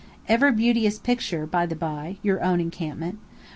[0.27, 3.19] Ever beauteous picture, by the by, your own encampment!